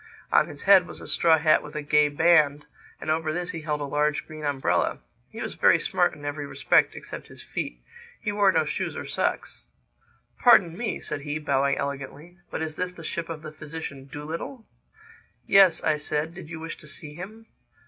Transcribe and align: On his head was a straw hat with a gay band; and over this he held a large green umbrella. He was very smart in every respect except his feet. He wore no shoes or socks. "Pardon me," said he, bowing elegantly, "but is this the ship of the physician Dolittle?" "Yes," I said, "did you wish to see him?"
On 0.31 0.47
his 0.47 0.63
head 0.63 0.87
was 0.87 0.99
a 0.99 1.07
straw 1.07 1.37
hat 1.37 1.61
with 1.61 1.75
a 1.75 1.83
gay 1.83 2.09
band; 2.09 2.65
and 2.99 3.11
over 3.11 3.31
this 3.31 3.51
he 3.51 3.61
held 3.61 3.81
a 3.81 3.83
large 3.83 4.25
green 4.25 4.43
umbrella. 4.43 4.97
He 5.29 5.43
was 5.43 5.53
very 5.53 5.77
smart 5.79 6.15
in 6.15 6.25
every 6.25 6.47
respect 6.47 6.95
except 6.95 7.27
his 7.27 7.43
feet. 7.43 7.79
He 8.19 8.31
wore 8.31 8.51
no 8.51 8.65
shoes 8.65 8.97
or 8.97 9.05
socks. 9.05 9.61
"Pardon 10.39 10.75
me," 10.75 10.99
said 10.99 11.21
he, 11.21 11.37
bowing 11.37 11.77
elegantly, 11.77 12.39
"but 12.49 12.63
is 12.63 12.73
this 12.73 12.93
the 12.93 13.03
ship 13.03 13.29
of 13.29 13.43
the 13.43 13.51
physician 13.51 14.09
Dolittle?" 14.11 14.65
"Yes," 15.45 15.83
I 15.83 15.97
said, 15.97 16.33
"did 16.33 16.49
you 16.49 16.59
wish 16.59 16.77
to 16.77 16.87
see 16.87 17.13
him?" 17.13 17.45